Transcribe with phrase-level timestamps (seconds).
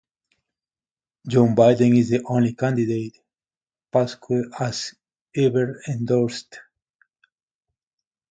[1.27, 3.19] Joe Biden is the only candidate
[3.91, 4.95] Pascoe has
[5.35, 6.59] ever endorsed.